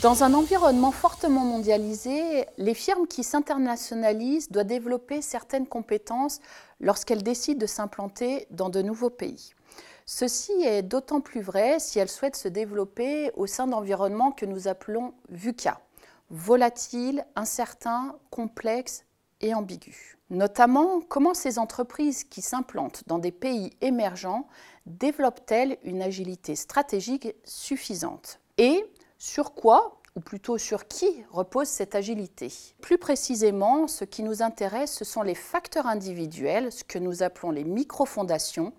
Dans 0.00 0.22
un 0.22 0.32
environnement 0.32 0.92
fortement 0.92 1.44
mondialisé, 1.44 2.46
les 2.56 2.74
firmes 2.74 3.08
qui 3.08 3.24
s'internationalisent 3.24 4.48
doivent 4.48 4.64
développer 4.64 5.20
certaines 5.22 5.66
compétences 5.66 6.38
lorsqu'elles 6.80 7.24
décident 7.24 7.58
de 7.58 7.66
s'implanter 7.66 8.46
dans 8.50 8.70
de 8.70 8.80
nouveaux 8.80 9.10
pays. 9.10 9.54
Ceci 10.06 10.52
est 10.62 10.82
d'autant 10.82 11.20
plus 11.20 11.40
vrai 11.40 11.80
si 11.80 11.98
elles 11.98 12.08
souhaitent 12.08 12.36
se 12.36 12.48
développer 12.48 13.32
au 13.34 13.46
sein 13.46 13.66
d'environnements 13.66 14.30
que 14.30 14.46
nous 14.46 14.68
appelons 14.68 15.14
VUCA, 15.30 15.80
volatiles, 16.30 17.26
incertains, 17.34 18.16
complexes 18.30 19.04
et 19.40 19.54
ambigus. 19.54 20.16
Notamment, 20.30 21.00
comment 21.00 21.34
ces 21.34 21.58
entreprises 21.58 22.24
qui 22.24 22.42
s'implantent 22.42 23.04
dans 23.06 23.18
des 23.18 23.32
pays 23.32 23.72
émergents 23.80 24.46
développent-elles 24.86 25.78
une 25.84 26.02
agilité 26.02 26.54
stratégique 26.54 27.34
suffisante? 27.44 28.40
Et 28.58 28.84
sur 29.16 29.54
quoi, 29.54 30.00
ou 30.16 30.20
plutôt 30.20 30.58
sur 30.58 30.86
qui, 30.86 31.08
repose 31.30 31.68
cette 31.68 31.94
agilité? 31.94 32.52
Plus 32.82 32.98
précisément, 32.98 33.86
ce 33.86 34.04
qui 34.04 34.22
nous 34.22 34.42
intéresse, 34.42 34.92
ce 34.92 35.04
sont 35.04 35.22
les 35.22 35.34
facteurs 35.34 35.86
individuels, 35.86 36.70
ce 36.72 36.84
que 36.84 36.98
nous 36.98 37.22
appelons 37.22 37.50
les 37.50 37.64
microfondations, 37.64 38.72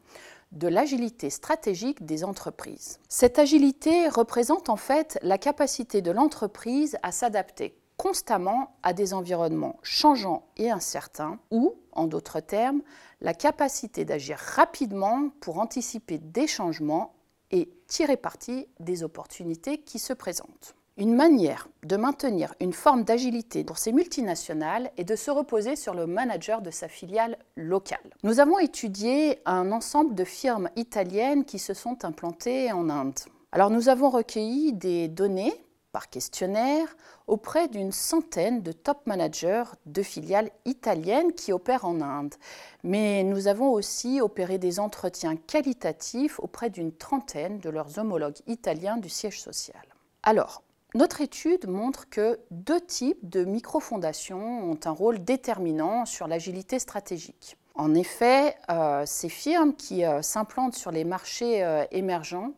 de 0.52 0.68
l'agilité 0.68 1.30
stratégique 1.30 2.06
des 2.06 2.24
entreprises. 2.24 3.00
Cette 3.08 3.38
agilité 3.38 4.08
représente 4.10 4.70
en 4.70 4.78
fait 4.78 5.20
la 5.22 5.38
capacité 5.38 6.02
de 6.02 6.12
l'entreprise 6.12 6.98
à 7.04 7.12
s'adapter 7.12 7.79
constamment 8.00 8.78
à 8.82 8.94
des 8.94 9.14
environnements 9.14 9.76
changeants 9.84 10.48
et 10.56 10.72
incertains, 10.72 11.38
ou, 11.52 11.76
en 11.92 12.08
d'autres 12.08 12.40
termes, 12.40 12.82
la 13.20 13.34
capacité 13.34 14.06
d'agir 14.06 14.38
rapidement 14.38 15.30
pour 15.42 15.60
anticiper 15.60 16.18
des 16.18 16.48
changements 16.48 17.14
et 17.52 17.70
tirer 17.88 18.16
parti 18.16 18.68
des 18.80 19.04
opportunités 19.04 19.80
qui 19.80 20.00
se 20.00 20.14
présentent. 20.14 20.76
Une 20.96 21.14
manière 21.14 21.68
de 21.84 21.98
maintenir 21.98 22.56
une 22.62 22.72
forme 22.72 23.04
d'agilité 23.04 23.66
pour 23.66 23.78
ces 23.78 23.92
multinationales 23.92 24.92
est 24.96 25.04
de 25.04 25.18
se 25.18 25.30
reposer 25.30 25.76
sur 25.76 25.94
le 25.94 26.08
manager 26.08 26.62
de 26.62 26.72
sa 26.72 26.88
filiale 26.88 27.38
locale. 27.58 28.00
Nous 28.24 28.40
avons 28.40 28.60
étudié 28.60 29.40
un 29.46 29.74
ensemble 29.74 30.16
de 30.16 30.24
firmes 30.24 30.70
italiennes 30.78 31.44
qui 31.44 31.60
se 31.60 31.74
sont 31.74 32.06
implantées 32.06 32.72
en 32.72 32.90
Inde. 32.90 33.20
Alors 33.52 33.72
nous 33.72 33.90
avons 33.90 34.10
recueilli 34.10 34.72
des 34.72 35.10
données 35.10 35.54
par 35.92 36.10
questionnaire 36.10 36.88
auprès 37.28 37.68
d'une 37.68 37.92
centaine 37.92 38.62
de 38.62 38.72
top 38.72 39.06
managers 39.08 39.64
de 39.86 40.04
filiales 40.04 40.52
italiennes 40.66 41.34
qui 41.34 41.52
opèrent 41.52 41.86
en 41.86 42.02
Inde. 42.02 42.36
Mais 42.84 43.24
nous 43.24 43.48
avons 43.48 43.72
aussi 43.72 44.22
opéré 44.22 44.58
des 44.58 44.80
entretiens 44.80 45.36
qualitatifs 45.36 46.40
auprès 46.40 46.70
d'une 46.70 46.92
trentaine 46.92 47.60
de 47.60 47.70
leurs 47.70 47.98
homologues 47.98 48.40
italiens 48.48 48.98
du 48.98 49.10
siège 49.10 49.42
social. 49.42 49.82
Alors, 50.24 50.64
notre 50.96 51.22
étude 51.22 51.68
montre 51.68 52.10
que 52.10 52.40
deux 52.50 52.82
types 52.82 53.30
de 53.30 53.44
microfondations 53.46 54.72
ont 54.72 54.80
un 54.86 54.92
rôle 54.92 55.24
déterminant 55.24 56.06
sur 56.06 56.28
l'agilité 56.28 56.80
stratégique. 56.80 57.58
En 57.76 57.94
effet, 57.94 58.56
euh, 58.70 59.04
ces 59.06 59.30
firmes 59.30 59.74
qui 59.74 60.04
euh, 60.04 60.22
s'implantent 60.22 60.76
sur 60.76 60.92
les 60.92 61.06
marchés 61.06 61.64
euh, 61.64 61.86
émergents 61.92 62.54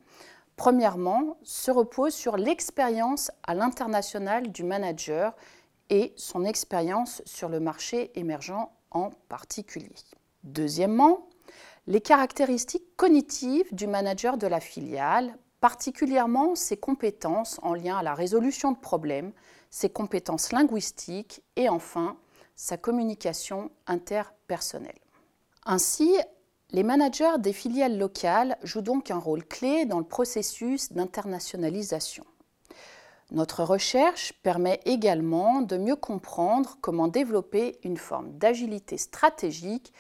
premièrement, 0.56 1.38
se 1.44 1.72
repose 1.72 2.14
sur 2.14 2.38
l'expérience 2.38 3.32
à 3.44 3.56
l'international 3.56 4.52
du 4.52 4.64
manager 4.64 5.36
et 5.90 6.14
son 6.16 6.46
expérience 6.46 7.22
sur 7.26 7.50
le 7.50 7.60
marché 7.60 8.12
émergent 8.16 8.70
en 8.92 9.12
particulier. 9.30 9.92
Deuxièmement, 10.44 11.28
les 11.88 12.02
caractéristiques 12.02 12.96
cognitives 12.96 13.74
du 13.74 13.88
manager 13.88 14.38
de 14.38 14.48
la 14.48 14.60
filiale, 14.60 15.38
particulièrement 15.60 16.56
ses 16.56 16.78
compétences 16.78 17.60
en 17.64 17.74
lien 17.74 17.98
à 17.98 18.04
la 18.04 18.14
résolution 18.14 18.72
de 18.72 18.78
problèmes, 18.78 19.34
ses 19.70 19.90
compétences 19.90 20.52
linguistiques 20.52 21.44
et 21.56 21.70
enfin 21.70 22.18
sa 22.56 22.78
communication 22.78 23.72
interpersonnelle. 23.88 25.00
Ainsi, 25.66 26.16
les 26.74 26.84
managers 26.84 27.38
des 27.40 27.54
filiales 27.54 27.98
locales 27.98 28.58
jouent 28.64 28.82
donc 28.82 29.12
un 29.12 29.18
rôle 29.18 29.44
clé 29.44 29.86
dans 29.86 30.00
le 30.00 30.06
processus 30.06 30.94
d'internationalisation. 30.94 32.24
Notre 33.32 33.64
recherche 33.64 34.34
permet 34.44 34.82
également 34.86 35.62
de 35.62 35.78
mieux 35.78 35.96
comprendre 35.96 36.78
comment 36.82 37.08
développer 37.08 37.80
une 37.84 37.98
forme 37.98 38.38
d'agilité 38.38 38.98
stratégique 38.98 39.94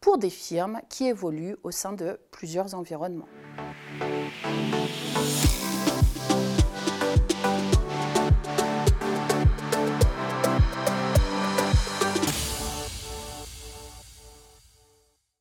pour 0.00 0.18
des 0.18 0.30
firmes 0.30 0.80
qui 0.88 1.06
évoluent 1.06 1.56
au 1.64 1.70
sein 1.70 1.92
de 1.92 2.18
plusieurs 2.30 2.74
environnements. 2.74 3.28